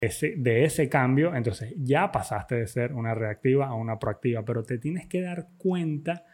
[0.00, 4.78] de ese cambio, entonces ya pasaste de ser una reactiva a una proactiva, pero te
[4.78, 6.24] tienes que dar cuenta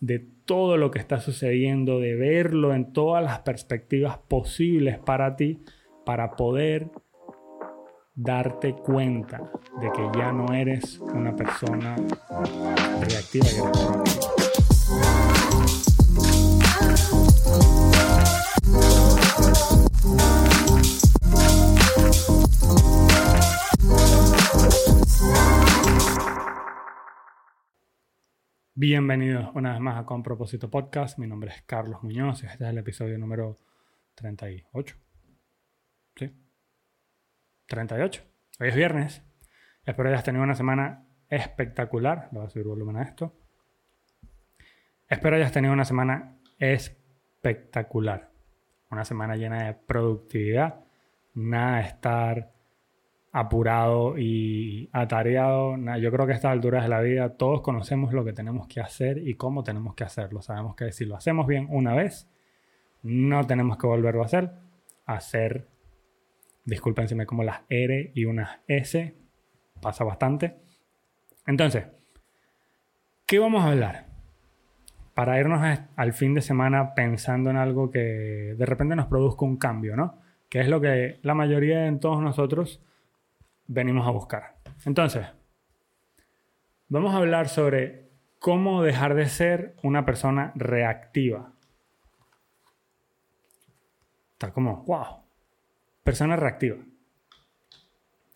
[0.00, 5.62] de todo lo que está sucediendo, de verlo en todas las perspectivas posibles para ti,
[6.06, 6.90] para poder
[8.14, 9.50] darte cuenta
[9.80, 11.94] de que ya no eres una persona
[13.00, 13.50] reactiva y.
[28.82, 31.18] Bienvenidos una vez más a Con Propósito Podcast.
[31.18, 33.58] Mi nombre es Carlos Muñoz y este es el episodio número
[34.14, 34.96] 38.
[36.16, 36.34] ¿Sí?
[37.66, 38.22] 38.
[38.58, 39.22] Hoy es viernes.
[39.84, 42.30] Espero hayas tenido una semana espectacular.
[42.32, 43.36] Le voy a subir volumen a esto.
[45.10, 48.30] Espero hayas tenido una semana espectacular.
[48.90, 50.86] Una semana llena de productividad.
[51.34, 52.52] Nada de estar
[53.32, 55.76] apurado y atareado.
[55.98, 58.80] Yo creo que a estas alturas de la vida todos conocemos lo que tenemos que
[58.80, 60.42] hacer y cómo tenemos que hacerlo.
[60.42, 62.28] Sabemos que si lo hacemos bien una vez,
[63.02, 64.50] no tenemos que volverlo a hacer.
[65.06, 65.68] Hacer,
[66.64, 69.14] disculpen si me como las R y unas S,
[69.80, 70.56] pasa bastante.
[71.46, 71.86] Entonces,
[73.26, 74.06] ¿qué vamos a hablar?
[75.14, 75.60] Para irnos
[75.96, 80.20] al fin de semana pensando en algo que de repente nos produzca un cambio, ¿no?
[80.48, 82.82] Que es lo que la mayoría de todos nosotros
[83.70, 84.56] venimos a buscar.
[84.84, 85.26] Entonces,
[86.88, 91.52] vamos a hablar sobre cómo dejar de ser una persona reactiva.
[94.32, 95.22] Está como, wow,
[96.02, 96.78] persona reactiva.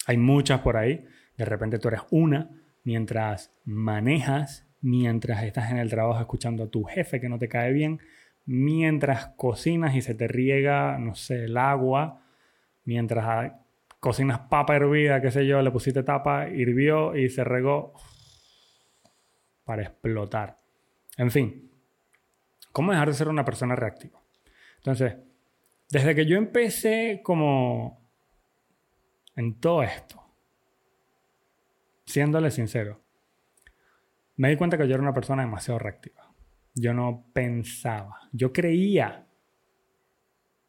[0.07, 1.05] Hay muchas por ahí.
[1.37, 2.51] De repente tú eres una
[2.85, 7.73] mientras manejas, mientras estás en el trabajo escuchando a tu jefe que no te cae
[7.73, 8.01] bien,
[8.47, 12.23] mientras cocinas y se te riega, no sé, el agua,
[12.85, 13.53] mientras
[14.05, 17.95] cocinas papa hervida, qué sé yo, le pusiste tapa, hirvió y se regó
[19.65, 20.61] para explotar.
[21.17, 21.71] En fin,
[22.71, 24.21] ¿cómo dejar de ser una persona reactiva?
[24.77, 25.17] Entonces,
[25.89, 28.07] desde que yo empecé como
[29.37, 30.23] en todo esto,
[32.05, 33.01] siéndole sincero,
[34.37, 36.31] me di cuenta que yo era una persona demasiado reactiva.
[36.75, 39.27] Yo no pensaba, yo creía.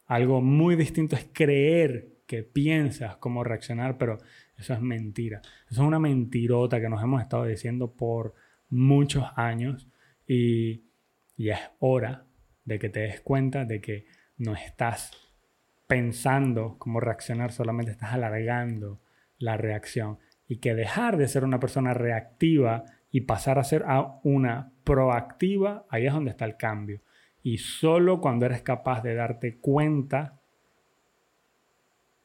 [0.05, 4.17] Algo muy distinto es creer que piensas cómo reaccionar, pero
[4.57, 5.41] eso es mentira.
[5.69, 8.33] Eso es una mentirota que nos hemos estado diciendo por
[8.69, 9.87] muchos años
[10.27, 10.85] y,
[11.37, 12.25] y es hora
[12.63, 14.05] de que te des cuenta de que
[14.37, 15.11] no estás
[15.87, 19.01] pensando cómo reaccionar, solamente estás alargando
[19.37, 24.19] la reacción y que dejar de ser una persona reactiva y pasar a ser a
[24.23, 27.01] una proactiva, ahí es donde está el cambio.
[27.41, 30.41] Y solo cuando eres capaz de darte cuenta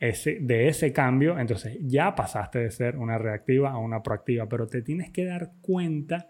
[0.01, 4.81] de ese cambio, entonces ya pasaste de ser una reactiva a una proactiva, pero te
[4.81, 6.29] tienes que dar cuenta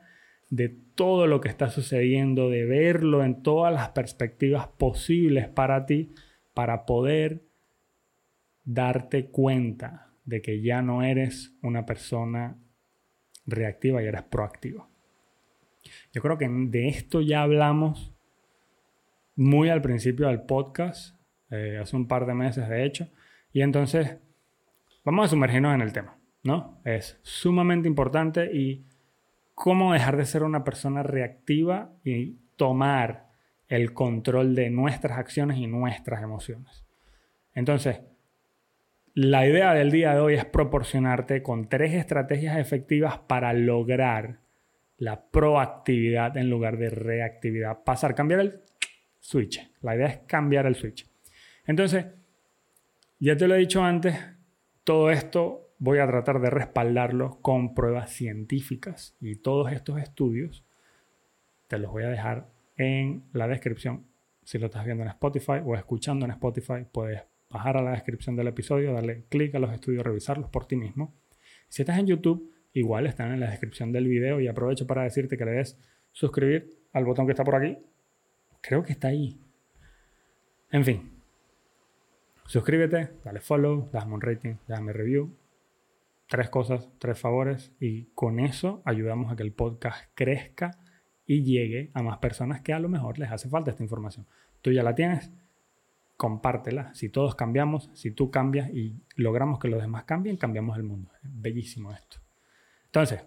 [0.51, 6.13] de todo lo que está sucediendo, de verlo en todas las perspectivas posibles para ti,
[6.53, 7.45] para poder
[8.65, 12.59] darte cuenta de que ya no eres una persona
[13.47, 14.89] reactiva y eres proactiva.
[16.13, 18.13] Yo creo que de esto ya hablamos
[19.37, 21.17] muy al principio del podcast,
[21.51, 23.09] eh, hace un par de meses de hecho,
[23.53, 24.19] y entonces,
[25.05, 26.81] vamos a sumergirnos en el tema, ¿no?
[26.85, 28.85] Es sumamente importante y
[29.55, 33.29] cómo dejar de ser una persona reactiva y tomar
[33.69, 36.85] el control de nuestras acciones y nuestras emociones.
[37.55, 38.01] Entonces,
[39.15, 44.39] la idea del día de hoy es proporcionarte con tres estrategias efectivas para lograr
[44.97, 47.83] la proactividad en lugar de reactividad.
[47.85, 48.61] Pasar, cambiar el
[49.19, 49.69] switch.
[49.81, 51.07] La idea es cambiar el switch.
[51.67, 52.07] Entonces,
[53.21, 54.17] ya te lo he dicho antes,
[54.83, 60.65] todo esto voy a tratar de respaldarlo con pruebas científicas y todos estos estudios
[61.69, 64.07] te los voy a dejar en la descripción.
[64.43, 68.37] Si lo estás viendo en Spotify o escuchando en Spotify, puedes bajar a la descripción
[68.37, 71.15] del episodio, darle clic a los estudios, revisarlos por ti mismo.
[71.69, 75.37] Si estás en YouTube, igual están en la descripción del video y aprovecho para decirte
[75.37, 75.79] que le des
[76.11, 77.79] suscribir al botón que está por aquí.
[78.61, 79.39] Creo que está ahí.
[80.71, 81.20] En fin,
[82.51, 85.33] Suscríbete, dale follow, dame un rating, dame review.
[86.27, 90.73] Tres cosas, tres favores y con eso ayudamos a que el podcast crezca
[91.29, 94.27] y llegue a más personas que a lo mejor les hace falta esta información.
[94.63, 95.31] Tú ya la tienes,
[96.17, 96.93] compártela.
[96.93, 101.13] Si todos cambiamos, si tú cambias y logramos que los demás cambien, cambiamos el mundo.
[101.23, 102.17] Bellísimo esto.
[102.87, 103.23] Entonces,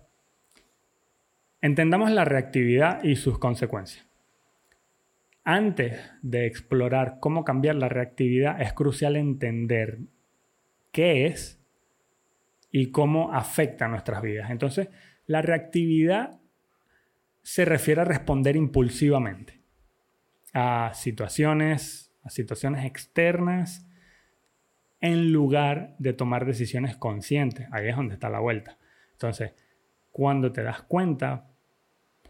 [1.61, 4.05] entendamos la reactividad y sus consecuencias.
[5.43, 9.99] Antes de explorar cómo cambiar la reactividad, es crucial entender
[10.91, 11.59] qué es
[12.71, 14.49] y cómo afecta nuestras vidas.
[14.51, 14.89] Entonces,
[15.25, 16.39] la reactividad
[17.41, 19.61] se refiere a responder impulsivamente
[20.53, 23.85] a situaciones, a situaciones externas,
[25.01, 27.67] en lugar de tomar decisiones conscientes.
[27.71, 28.77] Ahí es donde está la vuelta.
[29.11, 29.53] Entonces,
[30.11, 31.49] cuando te das cuenta,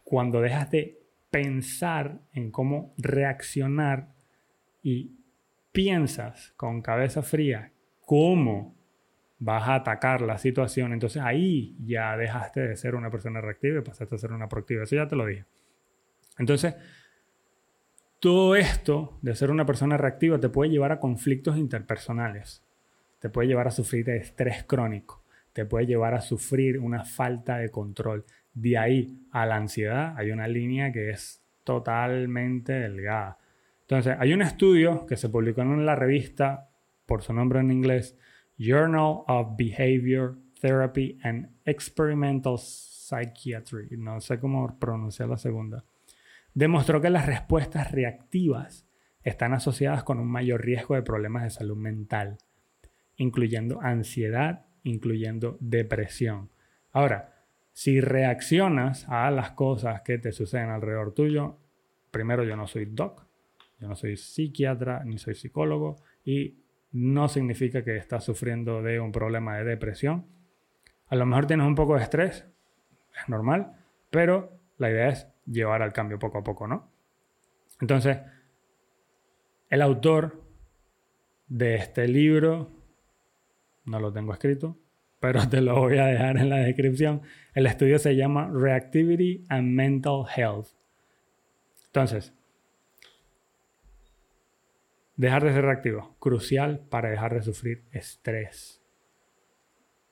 [0.04, 1.03] cuando dejas de
[1.34, 4.14] pensar en cómo reaccionar
[4.84, 5.18] y
[5.72, 7.72] piensas con cabeza fría
[8.06, 8.76] cómo
[9.40, 13.82] vas a atacar la situación, entonces ahí ya dejaste de ser una persona reactiva y
[13.82, 14.84] pasaste a ser una proactiva.
[14.84, 15.46] Eso ya te lo dije.
[16.38, 16.76] Entonces,
[18.20, 22.64] todo esto de ser una persona reactiva te puede llevar a conflictos interpersonales,
[23.20, 27.58] te puede llevar a sufrir de estrés crónico, te puede llevar a sufrir una falta
[27.58, 28.24] de control.
[28.54, 33.38] De ahí a la ansiedad hay una línea que es totalmente delgada.
[33.82, 36.70] Entonces, hay un estudio que se publicó en la revista,
[37.06, 38.18] por su nombre en inglés,
[38.58, 45.84] Journal of Behavior Therapy and Experimental Psychiatry, no sé cómo pronunciar la segunda,
[46.54, 48.88] demostró que las respuestas reactivas
[49.24, 52.38] están asociadas con un mayor riesgo de problemas de salud mental,
[53.18, 56.50] incluyendo ansiedad, incluyendo depresión.
[56.92, 57.33] Ahora,
[57.74, 61.58] si reaccionas a las cosas que te suceden alrededor tuyo,
[62.12, 63.26] primero yo no soy doc,
[63.80, 66.56] yo no soy psiquiatra ni soy psicólogo y
[66.92, 70.26] no significa que estás sufriendo de un problema de depresión.
[71.08, 72.46] A lo mejor tienes un poco de estrés,
[73.20, 73.74] es normal,
[74.12, 76.92] pero la idea es llevar al cambio poco a poco, ¿no?
[77.82, 78.20] Entonces,
[79.70, 80.44] el autor
[81.48, 82.72] de este libro,
[83.86, 84.78] no lo tengo escrito,
[85.24, 87.22] pero te lo voy a dejar en la descripción.
[87.54, 90.68] El estudio se llama Reactivity and Mental Health.
[91.86, 92.34] Entonces,
[95.16, 98.82] Dejar de ser reactivo, crucial para dejar de sufrir estrés.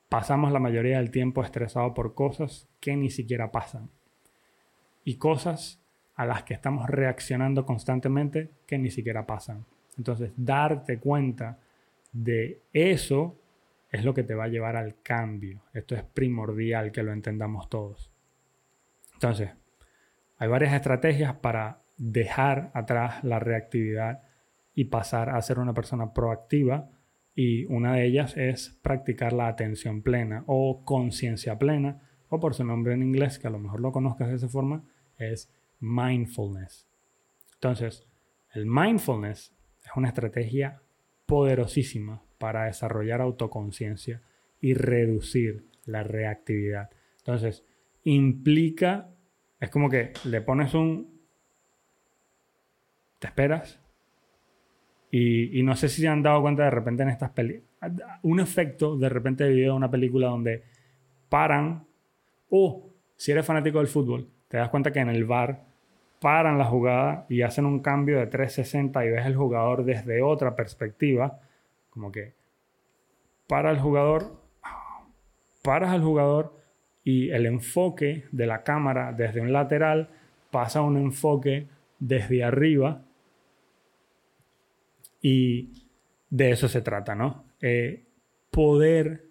[0.08, 3.90] Pasamos la mayoría del tiempo estresados por cosas que ni siquiera pasan.
[5.04, 5.82] Y cosas
[6.16, 9.66] a las que estamos reaccionando constantemente que ni siquiera pasan.
[9.98, 11.60] Entonces, darte cuenta
[12.14, 13.41] de eso
[13.92, 15.64] es lo que te va a llevar al cambio.
[15.74, 18.12] Esto es primordial que lo entendamos todos.
[19.14, 19.52] Entonces,
[20.38, 24.24] hay varias estrategias para dejar atrás la reactividad
[24.74, 26.90] y pasar a ser una persona proactiva.
[27.36, 32.64] Y una de ellas es practicar la atención plena o conciencia plena, o por su
[32.64, 34.86] nombre en inglés, que a lo mejor lo conozcas de esa forma,
[35.18, 35.52] es
[35.82, 36.88] mindfulness.
[37.56, 38.08] Entonces,
[38.54, 39.54] el mindfulness
[39.84, 40.82] es una estrategia
[41.26, 44.20] poderosísima para desarrollar autoconciencia
[44.60, 46.90] y reducir la reactividad.
[47.20, 47.64] Entonces,
[48.04, 49.10] implica,
[49.60, 51.22] es como que le pones un,
[53.20, 53.80] te esperas,
[55.12, 57.70] y, no sé si se han dado cuenta de repente en estas películas,
[58.24, 60.64] un efecto de repente de video de una película donde
[61.30, 61.86] paran,
[62.50, 65.66] o si eres fanático del fútbol, te das cuenta que en el bar
[66.20, 70.56] paran la jugada y hacen un cambio de 360 y ves el jugador desde otra
[70.56, 71.40] perspectiva,
[71.92, 72.34] como que
[73.48, 74.42] para el jugador,
[75.62, 76.58] paras al jugador
[77.04, 80.10] y el enfoque de la cámara desde un lateral
[80.52, 81.68] pasa a un enfoque
[82.00, 83.04] desde arriba
[85.22, 85.88] y
[86.30, 87.46] de eso se trata, ¿no?
[87.62, 88.04] Eh,
[88.50, 89.26] poder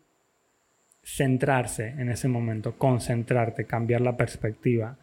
[1.03, 4.99] centrarse en ese momento, concentrarte, cambiar la perspectiva,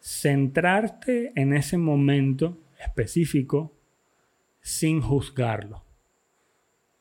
[0.00, 3.72] centrarte en ese momento específico
[4.60, 5.82] sin juzgarlo.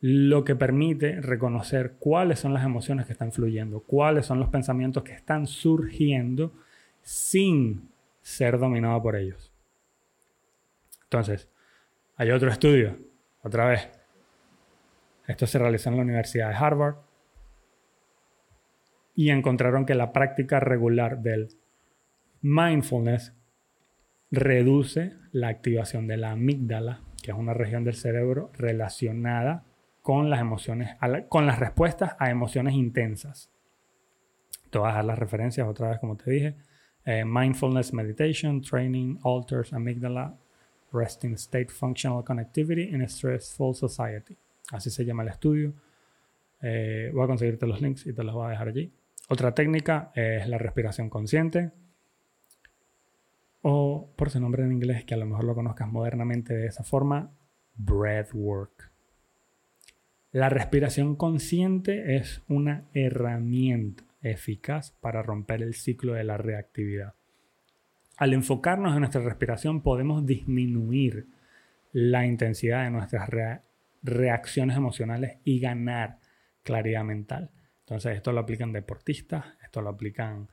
[0.02, 5.04] Lo que permite reconocer cuáles son las emociones que están fluyendo, cuáles son los pensamientos
[5.04, 6.54] que están surgiendo
[7.04, 7.90] sin
[8.22, 9.52] ser dominado por ellos.
[11.04, 11.50] Entonces,
[12.18, 12.98] hay otro estudio
[13.44, 13.90] otra vez,
[15.28, 16.96] esto se realizó en la Universidad de Harvard
[19.16, 21.50] y encontraron que la práctica regular del
[22.42, 23.34] mindfulness
[24.30, 29.66] reduce la activación de la amígdala, que es una región del cerebro relacionada
[30.02, 30.96] con las emociones,
[31.30, 33.52] con las respuestas a emociones intensas.
[34.70, 36.56] Te voy a dejar las referencias otra vez, como te dije.
[37.06, 40.38] Eh, mindfulness meditation, training, alters amygdala
[40.94, 44.38] Resting State Functional Connectivity in a Stressful Society.
[44.72, 45.74] Así se llama el estudio.
[46.62, 48.92] Eh, voy a conseguirte los links y te los voy a dejar allí.
[49.30, 51.72] Otra técnica es la respiración consciente.
[53.64, 56.84] O por su nombre en inglés, que a lo mejor lo conozcas modernamente de esa
[56.84, 57.32] forma,
[57.76, 58.91] breathwork.
[60.32, 67.16] La respiración consciente es una herramienta eficaz para romper el ciclo de la reactividad.
[68.16, 71.28] Al enfocarnos en nuestra respiración podemos disminuir
[71.92, 73.30] la intensidad de nuestras
[74.04, 76.20] reacciones emocionales y ganar
[76.64, 77.50] claridad mental.
[77.82, 80.48] Entonces esto lo aplican deportistas, esto lo aplican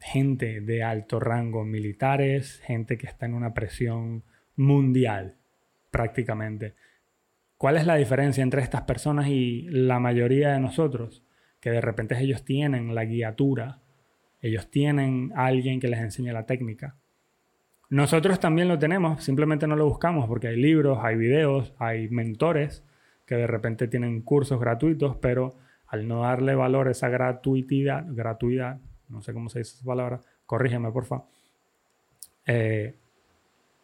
[0.00, 4.24] gente de alto rango militares, gente que está en una presión
[4.56, 5.36] mundial
[5.92, 6.74] prácticamente.
[7.64, 11.22] ¿Cuál es la diferencia entre estas personas y la mayoría de nosotros?
[11.60, 13.80] Que de repente ellos tienen la guiatura,
[14.42, 16.98] ellos tienen alguien que les enseñe la técnica.
[17.88, 22.84] Nosotros también lo tenemos, simplemente no lo buscamos porque hay libros, hay videos, hay mentores
[23.24, 25.54] que de repente tienen cursos gratuitos, pero
[25.86, 28.78] al no darle valor a esa gratuidad, gratuidad,
[29.08, 31.24] no sé cómo se dice esa palabra, corrígeme por favor,
[32.44, 32.94] eh,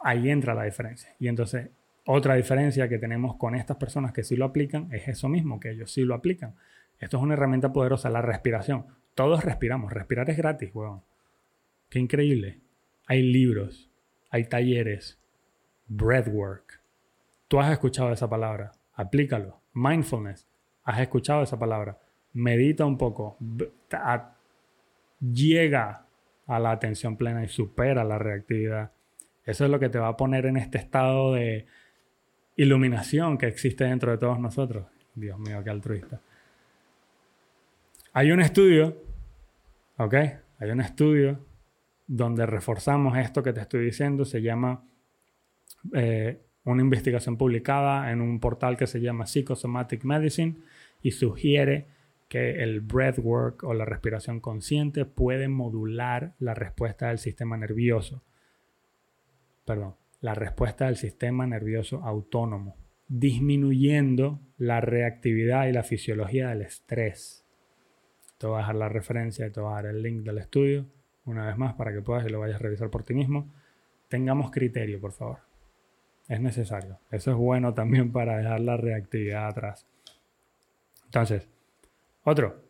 [0.01, 1.15] ahí entra la diferencia.
[1.19, 1.71] Y entonces
[2.13, 5.71] otra diferencia que tenemos con estas personas que sí lo aplican es eso mismo, que
[5.71, 6.57] ellos sí lo aplican.
[6.99, 8.87] Esto es una herramienta poderosa, la respiración.
[9.15, 11.03] Todos respiramos, respirar es gratis, weón.
[11.89, 12.59] Qué increíble.
[13.07, 13.93] Hay libros,
[14.29, 15.21] hay talleres,
[15.87, 16.81] breathwork.
[17.47, 19.61] Tú has escuchado esa palabra, aplícalo.
[19.73, 20.49] Mindfulness,
[20.83, 22.01] has escuchado esa palabra.
[22.33, 23.39] Medita un poco,
[25.21, 26.07] llega
[26.49, 28.91] a la atención plena y supera la reactividad.
[29.45, 31.67] Eso es lo que te va a poner en este estado de
[32.57, 34.87] iluminación que existe dentro de todos nosotros.
[35.15, 36.21] Dios mío, qué altruista.
[38.13, 38.97] Hay un estudio,
[39.97, 40.15] ¿ok?
[40.59, 41.47] Hay un estudio
[42.07, 44.25] donde reforzamos esto que te estoy diciendo.
[44.25, 44.85] Se llama
[45.95, 50.57] eh, una investigación publicada en un portal que se llama Psychosomatic Medicine
[51.03, 51.87] y sugiere
[52.29, 58.23] que el breathwork o la respiración consciente puede modular la respuesta del sistema nervioso.
[59.65, 62.77] Perdón, la respuesta del sistema nervioso autónomo,
[63.09, 67.45] disminuyendo la reactividad y la fisiología del estrés.
[68.39, 70.87] Te voy a dejar la referencia y te voy a dar el link del estudio
[71.25, 73.53] una vez más para que puedas y lo vayas a revisar por ti mismo.
[74.09, 75.39] Tengamos criterio, por favor.
[76.29, 76.99] Es necesario.
[77.11, 79.87] Eso es bueno también para dejar la reactividad atrás.
[81.05, 81.49] Entonces,
[82.25, 82.63] otro.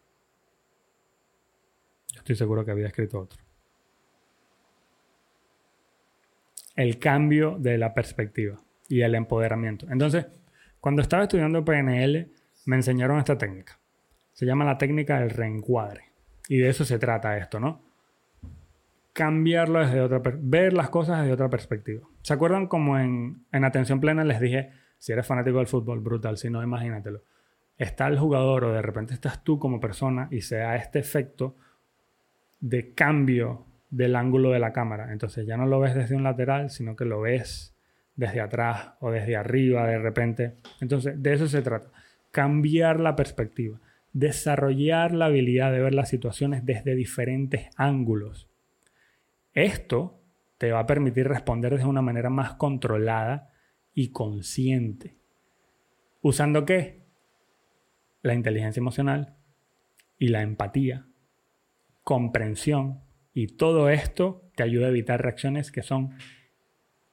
[2.12, 3.40] Yo estoy seguro que había escrito otro.
[6.76, 9.86] El cambio de la perspectiva y el empoderamiento.
[9.90, 10.26] Entonces,
[10.80, 12.30] cuando estaba estudiando PNL,
[12.66, 13.78] me enseñaron esta técnica.
[14.32, 16.04] Se llama la técnica del reencuadre.
[16.48, 17.82] Y de eso se trata esto, ¿no?
[19.12, 22.06] Cambiarlo desde otra, ver las cosas desde otra perspectiva.
[22.22, 26.36] ¿Se acuerdan como en, en atención plena les dije, si eres fanático del fútbol, brutal,
[26.36, 27.22] si no, imagínatelo.
[27.76, 31.56] Está el jugador o de repente estás tú como persona y se da este efecto
[32.60, 35.12] de cambio del ángulo de la cámara.
[35.12, 37.75] Entonces ya no lo ves desde un lateral, sino que lo ves
[38.16, 40.54] desde atrás o desde arriba de repente.
[40.80, 41.90] Entonces de eso se trata.
[42.30, 43.80] Cambiar la perspectiva.
[44.12, 48.49] Desarrollar la habilidad de ver las situaciones desde diferentes ángulos.
[49.52, 50.20] Esto
[50.59, 53.50] te va a permitir responder de una manera más controlada
[53.94, 55.16] y consciente.
[56.23, 57.00] ¿Usando qué?
[58.23, 59.37] La inteligencia emocional
[60.18, 61.06] y la empatía,
[62.04, 63.00] comprensión
[63.40, 66.11] y todo esto te ayuda a evitar reacciones que son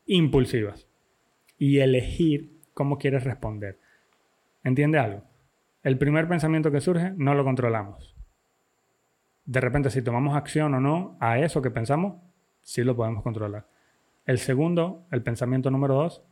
[0.06, 0.86] impulsivas
[1.58, 3.80] y elegir cómo quieres responder.
[4.62, 5.24] ¿Entiende algo?
[5.84, 8.14] El primer pensamiento que surge no lo controlamos.
[9.46, 12.22] De repente, si tomamos acción o no a eso que pensamos,
[12.62, 13.66] sí lo podemos controlar.
[14.26, 16.26] El segundo, el pensamiento número dos,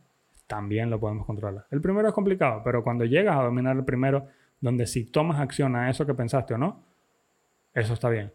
[0.46, 1.68] también lo podemos controlar.
[1.70, 4.26] El primero es complicado, pero cuando llegas a dominar el primero,
[4.60, 6.84] donde si tomas acción a eso que pensaste o no,
[7.72, 8.30] eso está bien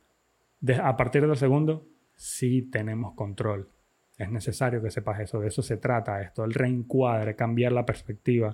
[0.82, 3.70] a partir del segundo, sí tenemos control.
[4.18, 5.39] Es necesario que sepas eso.
[5.39, 6.44] De eso se trata esto.
[6.44, 8.51] El reencuadre, cambiar la perspectiva.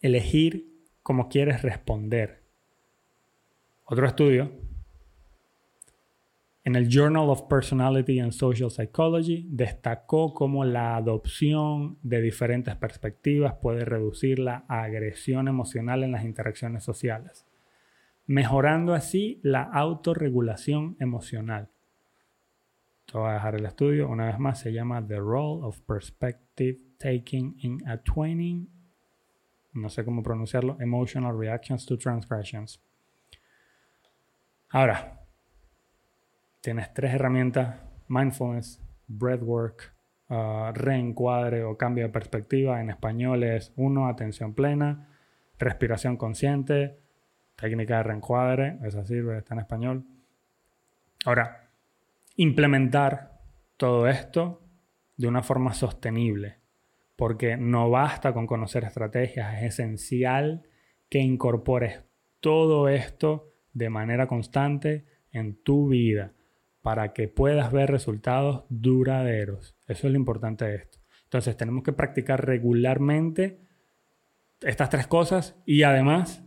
[0.00, 0.66] Elegir
[1.02, 2.42] cómo quieres responder.
[3.84, 4.50] Otro estudio.
[6.64, 13.54] En el Journal of Personality and Social Psychology destacó cómo la adopción de diferentes perspectivas
[13.60, 17.46] puede reducir la agresión emocional en las interacciones sociales
[18.26, 21.70] mejorando así la autorregulación emocional.
[23.06, 26.78] Te voy a dejar el estudio una vez más, se llama The Role of Perspective
[26.98, 28.66] Taking in a Training,
[29.74, 32.80] no sé cómo pronunciarlo, Emotional Reactions to Transgressions.
[34.70, 35.20] Ahora,
[36.60, 37.76] tienes tres herramientas,
[38.08, 39.94] mindfulness, breathwork,
[40.30, 42.80] uh, reencuadre o cambio de perspectiva.
[42.80, 45.08] En español es uno, atención plena,
[45.58, 47.03] respiración consciente,
[47.56, 50.04] técnica de reencuadre, esa sirve, está en español.
[51.24, 51.70] Ahora,
[52.36, 53.40] implementar
[53.76, 54.62] todo esto
[55.16, 56.58] de una forma sostenible,
[57.16, 60.66] porque no basta con conocer estrategias, es esencial
[61.08, 62.02] que incorpores
[62.40, 66.32] todo esto de manera constante en tu vida
[66.82, 69.74] para que puedas ver resultados duraderos.
[69.88, 70.98] Eso es lo importante de esto.
[71.24, 73.58] Entonces tenemos que practicar regularmente
[74.60, 76.44] estas tres cosas y además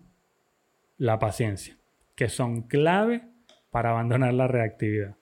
[0.98, 1.77] la paciencia,
[2.16, 3.24] que son clave
[3.72, 5.16] para abandonar la reactividad.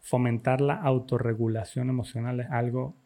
[0.00, 2.96] Fomentar la autorregulación emocional es algo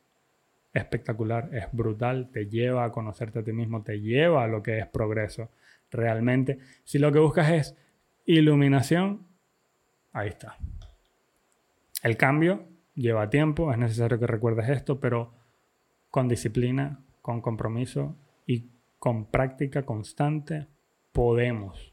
[0.72, 4.78] espectacular, es brutal, te lleva a conocerte a ti mismo, te lleva a lo que
[4.78, 5.50] es progreso
[5.90, 6.58] realmente.
[6.84, 7.76] Si lo que buscas es
[8.26, 9.26] iluminación,
[10.12, 10.56] ahí está.
[12.02, 15.32] El cambio lleva tiempo, es necesario que recuerdes esto, pero
[16.10, 20.66] con disciplina, con compromiso y con práctica constante
[21.12, 21.89] podemos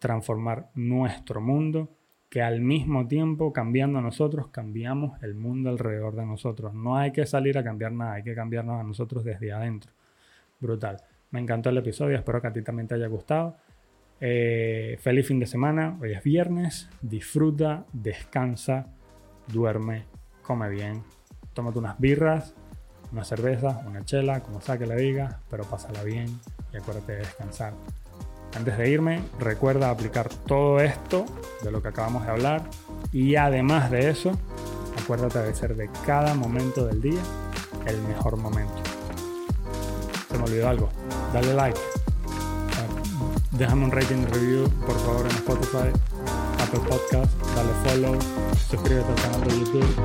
[0.00, 1.90] transformar nuestro mundo
[2.28, 6.72] que al mismo tiempo cambiando nosotros cambiamos el mundo alrededor de nosotros.
[6.74, 9.92] No hay que salir a cambiar nada, hay que cambiarnos a nosotros desde adentro.
[10.60, 10.98] Brutal.
[11.30, 13.56] Me encantó el episodio, espero que a ti también te haya gustado.
[14.20, 18.86] Eh, feliz fin de semana, hoy es viernes, disfruta, descansa,
[19.48, 20.04] duerme,
[20.42, 21.02] come bien,
[21.52, 22.54] tómate unas birras,
[23.12, 26.28] una cerveza, una chela, como sea que le digas, pero pásala bien
[26.72, 27.72] y acuérdate de descansar.
[28.54, 31.24] Antes de irme, recuerda aplicar todo esto
[31.62, 32.62] de lo que acabamos de hablar
[33.12, 34.32] y además de eso,
[35.02, 37.20] acuérdate de ser de cada momento del día
[37.86, 38.74] el mejor momento.
[40.30, 40.88] Se me olvidó algo,
[41.32, 41.80] dale like,
[43.52, 45.90] déjame un rating review por favor en Spotify,
[46.62, 48.18] Apple Podcast, dale follow,
[48.68, 49.96] suscríbete al canal de YouTube,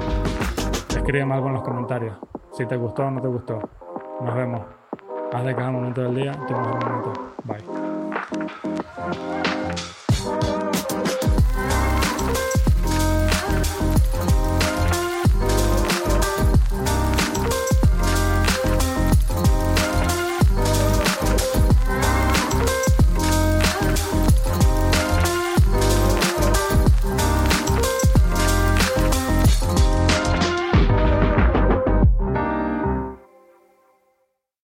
[0.95, 2.15] escríbeme algo en los comentarios
[2.57, 3.59] si te gustó o no te gustó.
[4.21, 4.61] Nos vemos.
[5.33, 7.13] Haz de cada momento del día tu mejor momento.
[7.43, 7.84] Bye.
[8.45, 9.94] Música